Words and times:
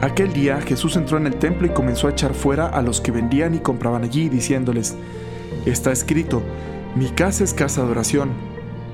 Aquel 0.00 0.32
día 0.32 0.60
Jesús 0.60 0.94
entró 0.94 1.16
en 1.16 1.26
el 1.26 1.34
templo 1.34 1.66
y 1.66 1.70
comenzó 1.70 2.06
a 2.06 2.12
echar 2.12 2.32
fuera 2.32 2.68
a 2.68 2.82
los 2.82 3.00
que 3.00 3.10
vendían 3.10 3.56
y 3.56 3.58
compraban 3.58 4.04
allí, 4.04 4.28
diciéndoles, 4.28 4.96
Está 5.66 5.90
escrito, 5.90 6.40
mi 6.94 7.08
casa 7.08 7.42
es 7.42 7.52
casa 7.52 7.84
de 7.84 7.90
oración, 7.90 8.30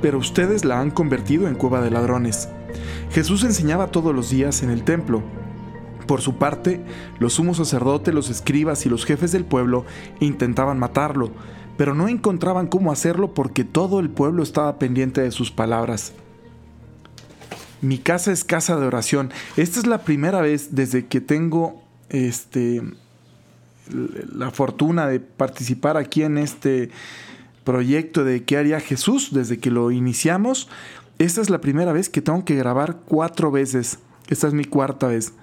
pero 0.00 0.16
ustedes 0.16 0.64
la 0.64 0.80
han 0.80 0.90
convertido 0.90 1.46
en 1.46 1.56
cueva 1.56 1.82
de 1.82 1.90
ladrones. 1.90 2.48
Jesús 3.10 3.44
enseñaba 3.44 3.88
todos 3.88 4.14
los 4.14 4.30
días 4.30 4.62
en 4.62 4.70
el 4.70 4.82
templo. 4.82 5.22
Por 6.06 6.22
su 6.22 6.36
parte, 6.36 6.82
los 7.18 7.34
sumos 7.34 7.58
sacerdotes, 7.58 8.14
los 8.14 8.30
escribas 8.30 8.86
y 8.86 8.88
los 8.88 9.04
jefes 9.04 9.30
del 9.30 9.44
pueblo 9.44 9.84
intentaban 10.20 10.78
matarlo, 10.78 11.32
pero 11.76 11.94
no 11.94 12.08
encontraban 12.08 12.66
cómo 12.66 12.90
hacerlo 12.90 13.34
porque 13.34 13.64
todo 13.64 14.00
el 14.00 14.08
pueblo 14.08 14.42
estaba 14.42 14.78
pendiente 14.78 15.20
de 15.20 15.32
sus 15.32 15.50
palabras. 15.50 16.14
Mi 17.84 17.98
casa 17.98 18.32
es 18.32 18.44
casa 18.44 18.80
de 18.80 18.86
oración. 18.86 19.30
Esta 19.58 19.78
es 19.78 19.86
la 19.86 20.04
primera 20.04 20.40
vez 20.40 20.74
desde 20.74 21.04
que 21.04 21.20
tengo 21.20 21.82
este 22.08 22.82
la 23.90 24.50
fortuna 24.50 25.06
de 25.06 25.20
participar 25.20 25.98
aquí 25.98 26.22
en 26.22 26.38
este 26.38 26.88
proyecto 27.62 28.24
de 28.24 28.42
qué 28.42 28.56
haría 28.56 28.80
Jesús 28.80 29.34
desde 29.34 29.58
que 29.58 29.70
lo 29.70 29.90
iniciamos. 29.90 30.70
Esta 31.18 31.42
es 31.42 31.50
la 31.50 31.60
primera 31.60 31.92
vez 31.92 32.08
que 32.08 32.22
tengo 32.22 32.46
que 32.46 32.54
grabar 32.54 33.00
cuatro 33.04 33.50
veces. 33.50 33.98
Esta 34.28 34.46
es 34.46 34.54
mi 34.54 34.64
cuarta 34.64 35.08
vez. 35.08 35.34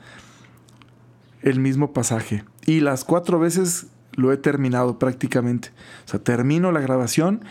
El 1.44 1.60
mismo 1.60 1.94
pasaje. 1.94 2.44
Y 2.66 2.80
las 2.80 3.06
cuatro 3.06 3.38
veces 3.38 3.86
lo 4.14 4.32
he 4.32 4.38
terminado 4.38 5.00
prácticamente. 5.00 5.70
O 6.06 6.10
sea, 6.10 6.20
termino 6.20 6.72
la 6.72 6.82
grabación 6.82 7.44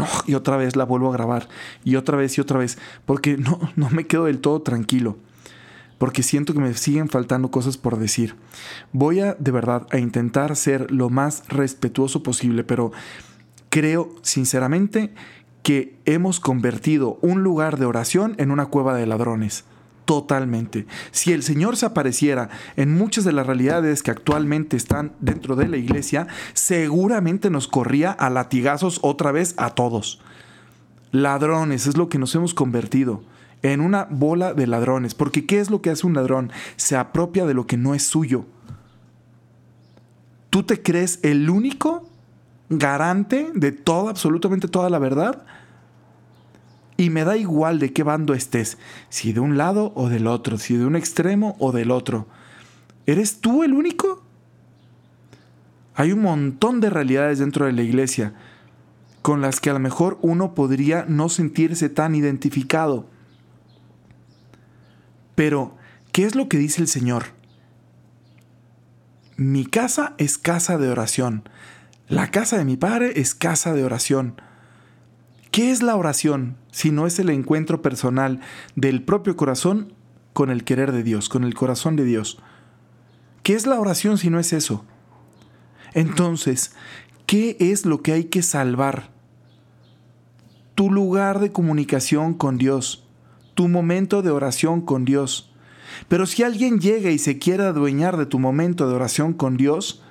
Oh, 0.00 0.22
y, 0.26 0.34
otra 0.34 0.56
vez 0.56 0.76
la 0.76 0.84
vuelvo 0.84 1.10
a 1.10 1.12
grabar. 1.12 1.48
Y 1.84 1.96
otra 1.96 2.16
vez 2.16 2.36
y 2.38 2.40
otra 2.40 2.58
vez. 2.58 2.78
Porque 3.04 3.36
no, 3.36 3.58
no 3.76 3.90
me 3.90 4.06
quedo 4.06 4.24
del 4.24 4.40
todo 4.40 4.62
tranquilo. 4.62 5.16
Porque 5.98 6.22
siento 6.22 6.52
que 6.52 6.60
me 6.60 6.74
siguen 6.74 7.08
faltando 7.08 7.50
cosas 7.50 7.76
por 7.76 7.98
decir. 7.98 8.34
Voy 8.92 9.20
a, 9.20 9.34
de 9.34 9.50
verdad, 9.50 9.86
a 9.90 9.98
intentar 9.98 10.56
ser 10.56 10.90
lo 10.90 11.08
más 11.08 11.44
respetuoso 11.48 12.22
posible. 12.22 12.64
Pero 12.64 12.92
creo, 13.70 14.14
sinceramente, 14.22 15.14
que 15.62 15.96
hemos 16.04 16.40
convertido 16.40 17.18
un 17.22 17.42
lugar 17.42 17.78
de 17.78 17.86
oración 17.86 18.34
en 18.38 18.50
una 18.50 18.66
cueva 18.66 18.94
de 18.94 19.06
ladrones 19.06 19.64
totalmente. 20.06 20.86
Si 21.10 21.32
el 21.32 21.42
Señor 21.42 21.76
se 21.76 21.84
apareciera 21.84 22.48
en 22.76 22.94
muchas 22.94 23.24
de 23.24 23.32
las 23.32 23.46
realidades 23.46 24.02
que 24.02 24.10
actualmente 24.10 24.76
están 24.76 25.12
dentro 25.20 25.56
de 25.56 25.68
la 25.68 25.76
iglesia, 25.76 26.28
seguramente 26.54 27.50
nos 27.50 27.68
corría 27.68 28.12
a 28.12 28.30
latigazos 28.30 29.00
otra 29.02 29.32
vez 29.32 29.54
a 29.58 29.70
todos. 29.70 30.22
Ladrones 31.12 31.86
es 31.86 31.96
lo 31.96 32.08
que 32.08 32.18
nos 32.18 32.34
hemos 32.34 32.54
convertido 32.54 33.22
en 33.62 33.80
una 33.80 34.06
bola 34.08 34.54
de 34.54 34.66
ladrones, 34.66 35.14
porque 35.14 35.44
¿qué 35.44 35.60
es 35.60 35.70
lo 35.70 35.82
que 35.82 35.90
hace 35.90 36.06
un 36.06 36.14
ladrón? 36.14 36.52
Se 36.76 36.96
apropia 36.96 37.46
de 37.46 37.54
lo 37.54 37.66
que 37.66 37.76
no 37.76 37.94
es 37.94 38.04
suyo. 38.04 38.46
¿Tú 40.50 40.62
te 40.62 40.82
crees 40.82 41.18
el 41.22 41.50
único 41.50 42.08
garante 42.68 43.50
de 43.54 43.72
toda, 43.72 44.10
absolutamente 44.10 44.68
toda 44.68 44.88
la 44.88 44.98
verdad? 44.98 45.44
Y 46.96 47.10
me 47.10 47.24
da 47.24 47.36
igual 47.36 47.78
de 47.78 47.92
qué 47.92 48.02
bando 48.02 48.34
estés, 48.34 48.78
si 49.08 49.32
de 49.32 49.40
un 49.40 49.58
lado 49.58 49.92
o 49.94 50.08
del 50.08 50.26
otro, 50.26 50.58
si 50.58 50.76
de 50.76 50.86
un 50.86 50.96
extremo 50.96 51.56
o 51.58 51.72
del 51.72 51.90
otro. 51.90 52.26
¿Eres 53.04 53.40
tú 53.40 53.62
el 53.62 53.72
único? 53.72 54.22
Hay 55.94 56.12
un 56.12 56.22
montón 56.22 56.80
de 56.80 56.90
realidades 56.90 57.38
dentro 57.38 57.66
de 57.66 57.72
la 57.72 57.82
iglesia 57.82 58.34
con 59.26 59.40
las 59.40 59.58
que 59.58 59.70
a 59.70 59.72
lo 59.72 59.80
mejor 59.80 60.18
uno 60.22 60.54
podría 60.54 61.04
no 61.08 61.28
sentirse 61.28 61.88
tan 61.88 62.14
identificado. 62.14 63.08
Pero, 65.34 65.76
¿qué 66.12 66.22
es 66.22 66.36
lo 66.36 66.48
que 66.48 66.58
dice 66.58 66.80
el 66.80 66.86
Señor? 66.86 67.24
Mi 69.36 69.66
casa 69.66 70.14
es 70.18 70.38
casa 70.38 70.78
de 70.78 70.88
oración. 70.88 71.48
La 72.06 72.30
casa 72.30 72.56
de 72.56 72.64
mi 72.64 72.76
Padre 72.76 73.14
es 73.16 73.34
casa 73.34 73.74
de 73.74 73.82
oración. 73.82 74.40
¿Qué 75.56 75.70
es 75.70 75.82
la 75.82 75.96
oración 75.96 76.58
si 76.70 76.90
no 76.90 77.06
es 77.06 77.18
el 77.18 77.30
encuentro 77.30 77.80
personal 77.80 78.40
del 78.74 79.02
propio 79.02 79.36
corazón 79.36 79.94
con 80.34 80.50
el 80.50 80.64
querer 80.64 80.92
de 80.92 81.02
Dios, 81.02 81.30
con 81.30 81.44
el 81.44 81.54
corazón 81.54 81.96
de 81.96 82.04
Dios? 82.04 82.38
¿Qué 83.42 83.54
es 83.54 83.66
la 83.66 83.80
oración 83.80 84.18
si 84.18 84.28
no 84.28 84.38
es 84.38 84.52
eso? 84.52 84.84
Entonces, 85.94 86.72
¿qué 87.24 87.56
es 87.58 87.86
lo 87.86 88.02
que 88.02 88.12
hay 88.12 88.24
que 88.24 88.42
salvar? 88.42 89.08
Tu 90.74 90.92
lugar 90.92 91.40
de 91.40 91.52
comunicación 91.52 92.34
con 92.34 92.58
Dios, 92.58 93.06
tu 93.54 93.66
momento 93.66 94.20
de 94.20 94.32
oración 94.32 94.82
con 94.82 95.06
Dios. 95.06 95.54
Pero 96.06 96.26
si 96.26 96.42
alguien 96.42 96.80
llega 96.80 97.10
y 97.10 97.18
se 97.18 97.38
quiere 97.38 97.62
adueñar 97.62 98.18
de 98.18 98.26
tu 98.26 98.38
momento 98.38 98.86
de 98.86 98.94
oración 98.94 99.32
con 99.32 99.56
Dios, 99.56 100.02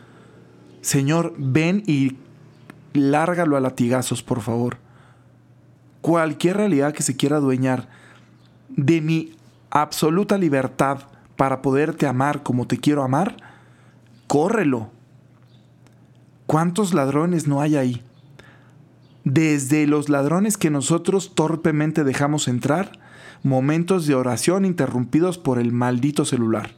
Señor, 0.81 1.35
ven 1.37 1.83
y 1.85 2.17
lárgalo 2.93 3.57
a 3.57 3.59
latigazos, 3.59 4.23
por 4.23 4.41
favor 4.41 4.83
cualquier 6.05 6.57
realidad 6.57 6.93
que 6.93 7.01
se 7.01 7.17
quiera 7.17 7.37
adueñar 7.37 7.87
de 8.69 9.01
mi 9.01 9.35
absoluta 9.71 10.37
libertad 10.37 10.99
para 11.35 11.63
poderte 11.63 12.05
amar 12.05 12.43
como 12.43 12.67
te 12.67 12.77
quiero 12.77 13.01
amar, 13.01 13.37
córrelo. 14.27 14.91
¿Cuántos 16.45 16.93
ladrones 16.93 17.47
no 17.47 17.59
hay 17.59 17.75
ahí? 17.75 18.03
Desde 19.23 19.87
los 19.87 20.07
ladrones 20.07 20.59
que 20.59 20.69
nosotros 20.69 21.33
torpemente 21.33 22.03
dejamos 22.03 22.47
entrar, 22.47 22.99
momentos 23.41 24.05
de 24.05 24.13
oración 24.13 24.63
interrumpidos 24.63 25.39
por 25.39 25.57
el 25.57 25.71
maldito 25.71 26.23
celular. 26.23 26.75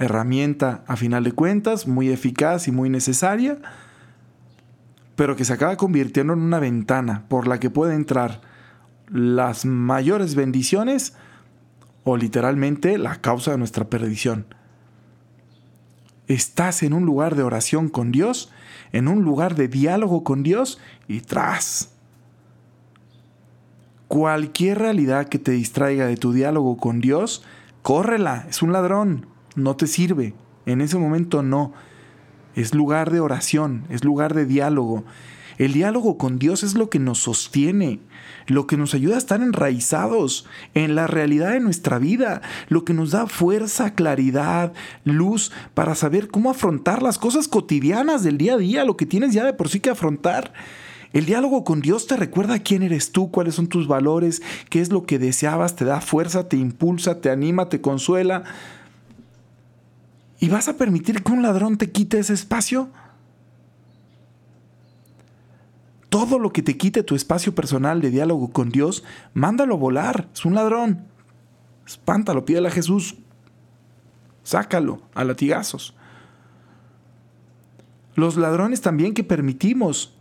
Herramienta, 0.00 0.82
a 0.88 0.96
final 0.96 1.22
de 1.22 1.30
cuentas, 1.30 1.86
muy 1.86 2.10
eficaz 2.10 2.66
y 2.66 2.72
muy 2.72 2.90
necesaria, 2.90 3.58
pero 5.16 5.36
que 5.36 5.44
se 5.44 5.52
acaba 5.52 5.76
convirtiendo 5.76 6.32
en 6.32 6.40
una 6.40 6.58
ventana 6.58 7.24
por 7.28 7.46
la 7.46 7.60
que 7.60 7.70
puede 7.70 7.94
entrar 7.94 8.40
las 9.08 9.64
mayores 9.64 10.34
bendiciones 10.34 11.14
o 12.04 12.16
literalmente 12.16 12.98
la 12.98 13.20
causa 13.20 13.52
de 13.52 13.58
nuestra 13.58 13.88
perdición. 13.88 14.46
Estás 16.28 16.82
en 16.82 16.94
un 16.94 17.04
lugar 17.04 17.34
de 17.34 17.42
oración 17.42 17.88
con 17.88 18.10
Dios, 18.10 18.50
en 18.92 19.08
un 19.08 19.22
lugar 19.22 19.54
de 19.54 19.68
diálogo 19.68 20.24
con 20.24 20.42
Dios 20.42 20.78
y 21.08 21.20
tras. 21.20 21.90
Cualquier 24.08 24.78
realidad 24.78 25.28
que 25.28 25.38
te 25.38 25.52
distraiga 25.52 26.06
de 26.06 26.16
tu 26.16 26.32
diálogo 26.32 26.76
con 26.76 27.00
Dios, 27.00 27.44
córrela, 27.82 28.46
es 28.48 28.62
un 28.62 28.72
ladrón, 28.72 29.26
no 29.56 29.76
te 29.76 29.86
sirve. 29.86 30.34
En 30.64 30.80
ese 30.80 30.96
momento 30.96 31.42
no 31.42 31.72
es 32.54 32.74
lugar 32.74 33.10
de 33.10 33.20
oración, 33.20 33.84
es 33.88 34.04
lugar 34.04 34.34
de 34.34 34.46
diálogo. 34.46 35.04
El 35.58 35.72
diálogo 35.72 36.18
con 36.18 36.38
Dios 36.38 36.62
es 36.62 36.74
lo 36.74 36.88
que 36.90 36.98
nos 36.98 37.18
sostiene, 37.18 38.00
lo 38.46 38.66
que 38.66 38.76
nos 38.76 38.94
ayuda 38.94 39.16
a 39.16 39.18
estar 39.18 39.42
enraizados 39.42 40.46
en 40.74 40.94
la 40.94 41.06
realidad 41.06 41.52
de 41.52 41.60
nuestra 41.60 41.98
vida, 41.98 42.42
lo 42.68 42.84
que 42.84 42.94
nos 42.94 43.10
da 43.10 43.26
fuerza, 43.26 43.94
claridad, 43.94 44.72
luz 45.04 45.52
para 45.74 45.94
saber 45.94 46.28
cómo 46.28 46.50
afrontar 46.50 47.02
las 47.02 47.18
cosas 47.18 47.48
cotidianas 47.48 48.24
del 48.24 48.38
día 48.38 48.54
a 48.54 48.58
día, 48.58 48.84
lo 48.84 48.96
que 48.96 49.06
tienes 49.06 49.34
ya 49.34 49.44
de 49.44 49.52
por 49.52 49.68
sí 49.68 49.80
que 49.80 49.90
afrontar. 49.90 50.52
El 51.12 51.26
diálogo 51.26 51.62
con 51.62 51.82
Dios 51.82 52.06
te 52.06 52.16
recuerda 52.16 52.58
quién 52.60 52.82
eres 52.82 53.12
tú, 53.12 53.30
cuáles 53.30 53.54
son 53.54 53.66
tus 53.66 53.86
valores, 53.86 54.40
qué 54.70 54.80
es 54.80 54.90
lo 54.90 55.04
que 55.04 55.18
deseabas, 55.18 55.76
te 55.76 55.84
da 55.84 56.00
fuerza, 56.00 56.48
te 56.48 56.56
impulsa, 56.56 57.20
te 57.20 57.28
anima, 57.28 57.68
te 57.68 57.82
consuela. 57.82 58.44
¿Y 60.42 60.48
vas 60.48 60.66
a 60.66 60.76
permitir 60.76 61.22
que 61.22 61.30
un 61.30 61.40
ladrón 61.40 61.78
te 61.78 61.92
quite 61.92 62.18
ese 62.18 62.34
espacio? 62.34 62.90
Todo 66.08 66.40
lo 66.40 66.52
que 66.52 66.62
te 66.62 66.76
quite 66.76 67.04
tu 67.04 67.14
espacio 67.14 67.54
personal 67.54 68.00
de 68.00 68.10
diálogo 68.10 68.50
con 68.50 68.68
Dios, 68.68 69.04
mándalo 69.34 69.78
volar. 69.78 70.28
Es 70.34 70.44
un 70.44 70.56
ladrón. 70.56 71.06
Espántalo, 71.86 72.44
pídele 72.44 72.66
a 72.66 72.72
Jesús. 72.72 73.18
Sácalo 74.42 75.02
a 75.14 75.22
latigazos. 75.22 75.94
Los 78.16 78.36
ladrones 78.36 78.80
también 78.80 79.14
que 79.14 79.22
permitimos 79.22 80.12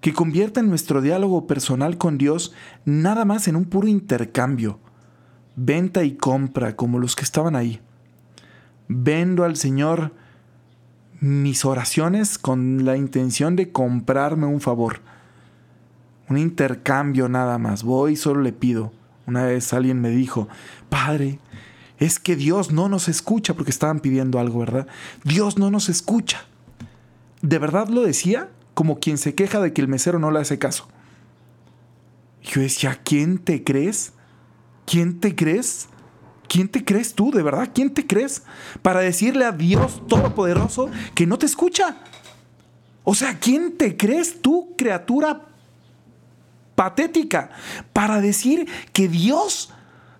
que 0.00 0.12
conviertan 0.12 0.68
nuestro 0.68 1.02
diálogo 1.02 1.48
personal 1.48 1.98
con 1.98 2.16
Dios 2.16 2.54
nada 2.84 3.24
más 3.24 3.48
en 3.48 3.56
un 3.56 3.64
puro 3.64 3.88
intercambio, 3.88 4.78
venta 5.56 6.04
y 6.04 6.14
compra 6.14 6.76
como 6.76 7.00
los 7.00 7.16
que 7.16 7.24
estaban 7.24 7.56
ahí 7.56 7.80
vendo 8.88 9.44
al 9.44 9.56
Señor 9.56 10.12
mis 11.20 11.64
oraciones 11.64 12.38
con 12.38 12.84
la 12.84 12.96
intención 12.96 13.56
de 13.56 13.72
comprarme 13.72 14.46
un 14.46 14.60
favor. 14.60 15.00
Un 16.28 16.38
intercambio 16.38 17.28
nada 17.28 17.58
más. 17.58 17.82
Voy 17.82 18.12
y 18.12 18.16
solo 18.16 18.42
le 18.42 18.52
pido. 18.52 18.92
Una 19.26 19.44
vez 19.44 19.72
alguien 19.72 20.00
me 20.00 20.10
dijo, 20.10 20.48
Padre, 20.88 21.40
es 21.98 22.18
que 22.18 22.36
Dios 22.36 22.72
no 22.72 22.88
nos 22.88 23.08
escucha 23.08 23.54
porque 23.54 23.70
estaban 23.70 24.00
pidiendo 24.00 24.38
algo, 24.38 24.60
¿verdad? 24.60 24.86
Dios 25.24 25.58
no 25.58 25.70
nos 25.70 25.88
escucha. 25.88 26.44
¿De 27.42 27.58
verdad 27.58 27.88
lo 27.88 28.02
decía? 28.02 28.50
Como 28.74 28.98
quien 28.98 29.18
se 29.18 29.34
queja 29.34 29.60
de 29.60 29.72
que 29.72 29.80
el 29.80 29.88
mesero 29.88 30.18
no 30.18 30.30
le 30.30 30.40
hace 30.40 30.58
caso. 30.58 30.88
Yo 32.42 32.60
decía, 32.60 33.00
¿quién 33.02 33.38
te 33.38 33.64
crees? 33.64 34.12
¿Quién 34.84 35.18
te 35.18 35.34
crees? 35.34 35.88
¿Quién 36.48 36.68
te 36.68 36.84
crees 36.84 37.14
tú, 37.14 37.30
de 37.30 37.42
verdad? 37.42 37.70
¿Quién 37.74 37.92
te 37.92 38.06
crees 38.06 38.42
para 38.82 39.00
decirle 39.00 39.44
a 39.44 39.52
Dios 39.52 40.02
Todopoderoso 40.08 40.90
que 41.14 41.26
no 41.26 41.38
te 41.38 41.46
escucha? 41.46 41.98
O 43.04 43.14
sea, 43.14 43.38
¿quién 43.38 43.76
te 43.76 43.96
crees 43.96 44.42
tú, 44.42 44.74
criatura 44.76 45.42
patética, 46.74 47.50
para 47.92 48.20
decir 48.20 48.68
que 48.92 49.08
Dios, 49.08 49.72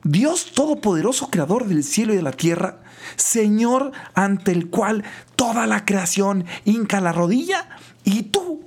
Dios 0.02 0.52
Todopoderoso, 0.52 1.30
Creador 1.30 1.66
del 1.66 1.84
cielo 1.84 2.12
y 2.12 2.16
de 2.16 2.22
la 2.22 2.32
tierra, 2.32 2.80
Señor 3.16 3.92
ante 4.14 4.52
el 4.52 4.68
cual 4.68 5.04
toda 5.36 5.66
la 5.66 5.84
creación 5.84 6.44
hinca 6.64 7.00
la 7.00 7.12
rodilla, 7.12 7.68
y 8.04 8.22
tú, 8.24 8.64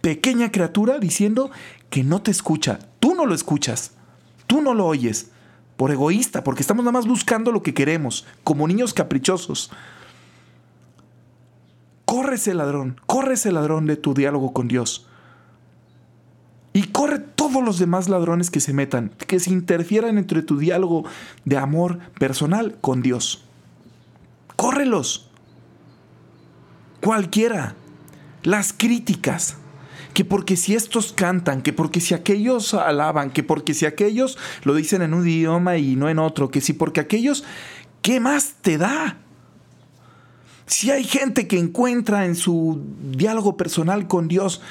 pequeña 0.00 0.52
criatura, 0.52 0.98
diciendo 0.98 1.50
que 1.90 2.04
no 2.04 2.22
te 2.22 2.30
escucha, 2.30 2.78
tú 3.00 3.14
no 3.14 3.24
lo 3.26 3.34
escuchas. 3.34 3.92
Tú 4.46 4.60
no 4.60 4.74
lo 4.74 4.86
oyes 4.86 5.30
por 5.76 5.90
egoísta, 5.90 6.44
porque 6.44 6.62
estamos 6.62 6.84
nada 6.84 6.92
más 6.92 7.06
buscando 7.06 7.52
lo 7.52 7.62
que 7.62 7.74
queremos, 7.74 8.26
como 8.44 8.68
niños 8.68 8.94
caprichosos. 8.94 9.70
Corre 12.04 12.36
ese 12.36 12.54
ladrón, 12.54 13.00
corre 13.06 13.34
ese 13.34 13.50
ladrón 13.50 13.86
de 13.86 13.96
tu 13.96 14.14
diálogo 14.14 14.52
con 14.52 14.68
Dios. 14.68 15.06
Y 16.72 16.88
corre 16.88 17.18
todos 17.18 17.62
los 17.62 17.78
demás 17.78 18.08
ladrones 18.08 18.50
que 18.50 18.60
se 18.60 18.72
metan, 18.72 19.10
que 19.26 19.38
se 19.40 19.50
interfieran 19.50 20.18
entre 20.18 20.42
tu 20.42 20.58
diálogo 20.58 21.04
de 21.44 21.56
amor 21.56 21.98
personal 22.18 22.76
con 22.80 23.00
Dios. 23.00 23.44
Córrelos. 24.56 25.30
Cualquiera. 27.00 27.74
Las 28.42 28.72
críticas 28.72 29.56
que 30.14 30.24
porque 30.24 30.56
si 30.56 30.74
estos 30.74 31.12
cantan, 31.12 31.60
que 31.60 31.72
porque 31.72 32.00
si 32.00 32.14
aquellos 32.14 32.72
alaban, 32.72 33.30
que 33.30 33.42
porque 33.42 33.74
si 33.74 33.84
aquellos 33.84 34.38
lo 34.62 34.74
dicen 34.74 35.02
en 35.02 35.12
un 35.12 35.26
idioma 35.26 35.76
y 35.76 35.96
no 35.96 36.08
en 36.08 36.20
otro, 36.20 36.50
que 36.50 36.60
si 36.60 36.72
porque 36.72 37.00
aquellos, 37.00 37.44
¿qué 38.00 38.20
más 38.20 38.54
te 38.62 38.78
da? 38.78 39.18
Si 40.66 40.92
hay 40.92 41.02
gente 41.04 41.48
que 41.48 41.58
encuentra 41.58 42.26
en 42.26 42.36
su 42.36 42.80
diálogo 43.10 43.56
personal 43.56 44.06
con 44.06 44.28
Dios 44.28 44.62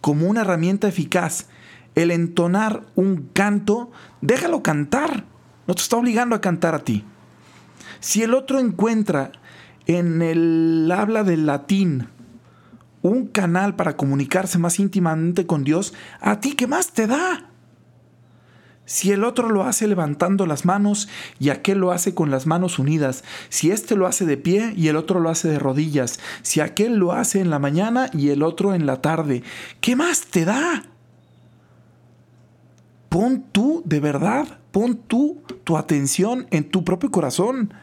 como 0.00 0.26
una 0.26 0.40
herramienta 0.40 0.88
eficaz 0.88 1.48
el 1.94 2.10
entonar 2.10 2.86
un 2.94 3.28
canto, 3.34 3.90
déjalo 4.20 4.62
cantar. 4.62 5.24
No 5.66 5.74
te 5.74 5.82
está 5.82 5.96
obligando 5.96 6.34
a 6.34 6.40
cantar 6.40 6.74
a 6.74 6.78
ti. 6.78 7.04
Si 8.00 8.22
el 8.22 8.32
otro 8.34 8.58
encuentra 8.58 9.32
en 9.86 10.22
el 10.22 10.90
habla 10.92 11.24
del 11.24 11.44
latín 11.44 12.08
un 13.08 13.26
canal 13.26 13.76
para 13.76 13.96
comunicarse 13.96 14.58
más 14.58 14.78
íntimamente 14.78 15.46
con 15.46 15.64
Dios, 15.64 15.94
¿a 16.20 16.40
ti 16.40 16.52
qué 16.52 16.66
más 16.66 16.92
te 16.92 17.06
da? 17.06 17.48
Si 18.88 19.12
el 19.12 19.22
otro 19.22 19.50
lo 19.50 19.64
hace 19.64 19.86
levantando 19.86 20.46
las 20.46 20.64
manos 20.64 21.10
y 21.38 21.50
aquel 21.50 21.76
lo 21.76 21.92
hace 21.92 22.14
con 22.14 22.30
las 22.30 22.46
manos 22.46 22.78
unidas, 22.78 23.22
si 23.50 23.70
éste 23.70 23.96
lo 23.96 24.06
hace 24.06 24.24
de 24.24 24.38
pie 24.38 24.72
y 24.76 24.88
el 24.88 24.96
otro 24.96 25.20
lo 25.20 25.28
hace 25.28 25.46
de 25.48 25.58
rodillas, 25.58 26.18
si 26.40 26.60
aquel 26.60 26.96
lo 26.96 27.12
hace 27.12 27.40
en 27.40 27.50
la 27.50 27.58
mañana 27.58 28.08
y 28.14 28.30
el 28.30 28.42
otro 28.42 28.72
en 28.72 28.86
la 28.86 29.02
tarde, 29.02 29.42
¿qué 29.82 29.94
más 29.94 30.22
te 30.22 30.46
da? 30.46 30.84
Pon 33.10 33.44
tú, 33.52 33.82
de 33.84 34.00
verdad, 34.00 34.58
pon 34.70 34.96
tú 34.96 35.42
tu 35.64 35.76
atención 35.76 36.46
en 36.50 36.70
tu 36.70 36.82
propio 36.82 37.10
corazón. 37.10 37.74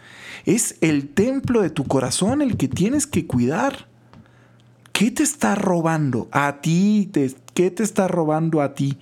Es 0.46 0.76
el 0.82 1.10
templo 1.10 1.62
de 1.62 1.70
tu 1.70 1.84
corazón 1.84 2.42
el 2.42 2.58
que 2.58 2.68
tienes 2.68 3.06
que 3.06 3.28
cuidar. 3.28 3.88
¿Qué 4.96 5.12
te 5.12 5.24
está 5.24 5.56
robando 5.56 6.30
a 6.32 6.62
ti? 6.62 7.12
¿Qué 7.54 7.70
te 7.70 7.84
está 7.84 8.08
robando 8.08 8.62
a 8.62 8.76
ti? 8.76 8.98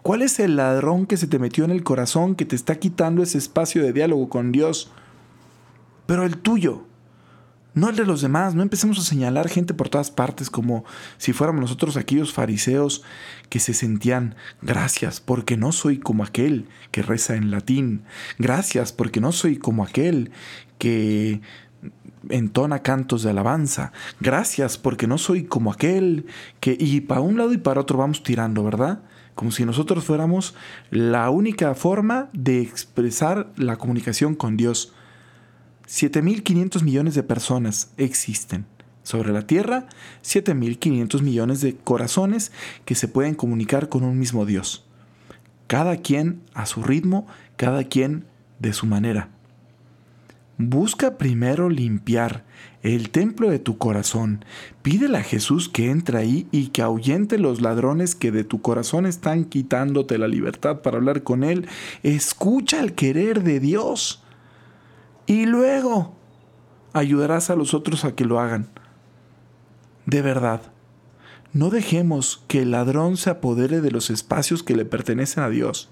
¿Cuál 0.00 0.22
es 0.22 0.40
el 0.40 0.56
ladrón 0.56 1.04
que 1.04 1.18
se 1.18 1.26
te 1.26 1.38
metió 1.38 1.66
en 1.66 1.70
el 1.70 1.84
corazón 1.84 2.34
que 2.34 2.46
te 2.46 2.56
está 2.56 2.76
quitando 2.76 3.22
ese 3.22 3.36
espacio 3.36 3.82
de 3.82 3.92
diálogo 3.92 4.30
con 4.30 4.52
Dios? 4.52 4.90
Pero 6.06 6.24
el 6.24 6.38
tuyo, 6.38 6.86
no 7.74 7.90
el 7.90 7.96
de 7.96 8.06
los 8.06 8.22
demás. 8.22 8.54
No 8.54 8.62
empecemos 8.62 8.98
a 8.98 9.02
señalar 9.02 9.50
gente 9.50 9.74
por 9.74 9.90
todas 9.90 10.10
partes 10.10 10.48
como 10.48 10.86
si 11.18 11.34
fuéramos 11.34 11.60
nosotros 11.60 11.98
aquellos 11.98 12.32
fariseos 12.32 13.02
que 13.50 13.60
se 13.60 13.74
sentían 13.74 14.34
gracias 14.62 15.20
porque 15.20 15.58
no 15.58 15.72
soy 15.72 15.98
como 15.98 16.24
aquel 16.24 16.68
que 16.90 17.02
reza 17.02 17.36
en 17.36 17.50
latín. 17.50 18.02
Gracias 18.38 18.94
porque 18.94 19.20
no 19.20 19.32
soy 19.32 19.58
como 19.58 19.84
aquel 19.84 20.30
que 20.78 21.42
entona 22.30 22.82
cantos 22.82 23.22
de 23.22 23.30
alabanza. 23.30 23.92
Gracias 24.20 24.78
porque 24.78 25.06
no 25.06 25.18
soy 25.18 25.44
como 25.44 25.72
aquel 25.72 26.26
que... 26.60 26.76
Y 26.78 27.00
para 27.02 27.20
un 27.20 27.38
lado 27.38 27.52
y 27.52 27.58
para 27.58 27.80
otro 27.80 27.98
vamos 27.98 28.22
tirando, 28.22 28.64
¿verdad? 28.64 29.00
Como 29.34 29.50
si 29.50 29.64
nosotros 29.64 30.04
fuéramos 30.04 30.54
la 30.90 31.30
única 31.30 31.74
forma 31.74 32.28
de 32.32 32.60
expresar 32.60 33.52
la 33.56 33.76
comunicación 33.76 34.34
con 34.34 34.56
Dios. 34.56 34.92
7.500 35.86 36.82
millones 36.82 37.14
de 37.14 37.22
personas 37.22 37.92
existen 37.96 38.66
sobre 39.08 39.32
la 39.32 39.46
Tierra, 39.46 39.86
7.500 40.22 41.22
millones 41.22 41.62
de 41.62 41.76
corazones 41.76 42.52
que 42.84 42.94
se 42.94 43.08
pueden 43.08 43.34
comunicar 43.34 43.88
con 43.88 44.04
un 44.04 44.18
mismo 44.18 44.44
Dios. 44.44 44.84
Cada 45.66 45.96
quien 45.96 46.42
a 46.52 46.66
su 46.66 46.82
ritmo, 46.82 47.26
cada 47.56 47.84
quien 47.84 48.26
de 48.58 48.72
su 48.74 48.84
manera. 48.86 49.30
Busca 50.60 51.18
primero 51.18 51.70
limpiar 51.70 52.44
el 52.82 53.10
templo 53.10 53.48
de 53.48 53.60
tu 53.60 53.78
corazón. 53.78 54.44
Pídele 54.82 55.18
a 55.18 55.22
Jesús 55.22 55.68
que 55.68 55.88
entre 55.88 56.18
ahí 56.18 56.48
y 56.50 56.68
que 56.68 56.82
ahuyente 56.82 57.38
los 57.38 57.60
ladrones 57.60 58.16
que 58.16 58.32
de 58.32 58.42
tu 58.42 58.60
corazón 58.60 59.06
están 59.06 59.44
quitándote 59.44 60.18
la 60.18 60.26
libertad 60.26 60.82
para 60.82 60.96
hablar 60.96 61.22
con 61.22 61.44
Él. 61.44 61.68
Escucha 62.02 62.80
el 62.80 62.94
querer 62.94 63.44
de 63.44 63.60
Dios. 63.60 64.24
Y 65.26 65.46
luego 65.46 66.16
ayudarás 66.92 67.50
a 67.50 67.54
los 67.54 67.72
otros 67.72 68.04
a 68.04 68.16
que 68.16 68.24
lo 68.24 68.40
hagan. 68.40 68.68
De 70.06 70.22
verdad, 70.22 70.62
no 71.52 71.70
dejemos 71.70 72.42
que 72.48 72.62
el 72.62 72.72
ladrón 72.72 73.16
se 73.16 73.30
apodere 73.30 73.80
de 73.80 73.92
los 73.92 74.10
espacios 74.10 74.64
que 74.64 74.74
le 74.74 74.84
pertenecen 74.84 75.44
a 75.44 75.50
Dios. 75.50 75.88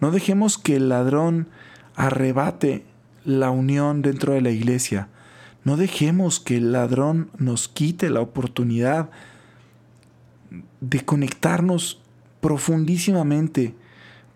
No 0.00 0.12
dejemos 0.12 0.58
que 0.58 0.76
el 0.76 0.90
ladrón 0.90 1.48
arrebate 1.96 2.84
la 3.24 3.50
unión 3.50 4.02
dentro 4.02 4.32
de 4.32 4.40
la 4.40 4.50
iglesia. 4.50 5.08
No 5.64 5.76
dejemos 5.76 6.40
que 6.40 6.56
el 6.56 6.72
ladrón 6.72 7.30
nos 7.38 7.68
quite 7.68 8.10
la 8.10 8.20
oportunidad 8.20 9.10
de 10.80 11.04
conectarnos 11.04 12.00
profundísimamente 12.40 13.74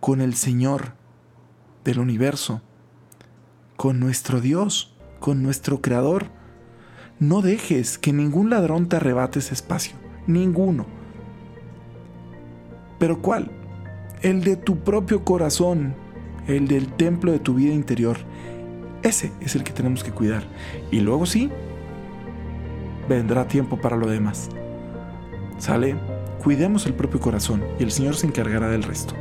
con 0.00 0.21
el 0.21 0.35
Señor 0.35 0.93
del 1.85 1.99
universo, 1.99 2.61
con 3.76 4.00
nuestro 4.00 4.41
Dios, 4.41 4.95
con 5.21 5.43
nuestro 5.43 5.81
Creador. 5.81 6.26
No 7.19 7.41
dejes 7.41 7.97
que 7.97 8.12
ningún 8.12 8.50
ladrón 8.50 8.88
te 8.88 8.97
arrebate 8.97 9.38
ese 9.38 9.55
espacio, 9.55 9.97
ninguno. 10.26 10.87
¿Pero 12.99 13.23
cuál? 13.23 13.50
El 14.23 14.45
de 14.45 14.57
tu 14.57 14.81
propio 14.81 15.25
corazón, 15.25 15.95
el 16.47 16.69
del 16.69 16.93
templo 16.93 17.33
de 17.33 17.38
tu 17.38 17.55
vida 17.55 17.73
interior, 17.73 18.19
ese 19.04 19.30
es 19.40 19.54
el 19.54 19.62
que 19.62 19.73
tenemos 19.73 20.02
que 20.02 20.11
cuidar. 20.11 20.42
Y 20.90 21.00
luego 21.00 21.26
sí, 21.26 21.50
vendrá 23.08 23.46
tiempo 23.46 23.76
para 23.76 23.96
lo 23.96 24.08
demás. 24.08 24.49
¿Sale? 25.58 25.94
Cuidemos 26.42 26.87
el 26.87 26.94
propio 26.94 27.20
corazón 27.20 27.62
y 27.78 27.84
el 27.84 27.92
Señor 27.92 28.16
se 28.16 28.26
encargará 28.26 28.68
del 28.68 28.82
resto. 28.82 29.14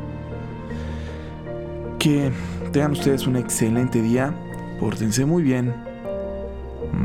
Que 2.00 2.32
tengan 2.72 2.94
ustedes 2.94 3.28
un 3.28 3.36
excelente 3.36 4.02
día. 4.02 4.34
Pórtense 4.80 5.26
muy 5.26 5.44
bien. 5.44 5.74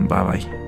Bye 0.08 0.22
bye. 0.22 0.67